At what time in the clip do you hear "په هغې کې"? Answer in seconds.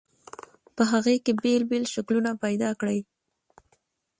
0.75-1.31